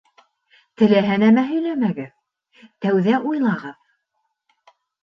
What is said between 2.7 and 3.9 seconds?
тәүҙә уйлағыҙ